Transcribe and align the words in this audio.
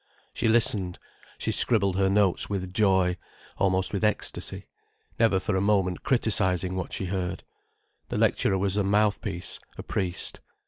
She 0.33 0.47
listened, 0.47 0.97
she 1.37 1.51
scribbled 1.51 1.95
her 1.95 2.09
notes 2.09 2.49
with 2.49 2.73
joy, 2.73 3.17
almost 3.59 3.93
with 3.93 4.03
ecstasy, 4.03 4.65
never 5.19 5.39
for 5.39 5.55
a 5.55 5.61
moment 5.61 6.01
criticizing 6.01 6.75
what 6.75 6.91
she 6.91 7.05
heard. 7.05 7.43
The 8.09 8.17
lecturer 8.17 8.57
was 8.57 8.77
a 8.77 8.83
mouth 8.83 9.21
piece, 9.21 9.59
a 9.77 9.83
priest. 9.83 10.39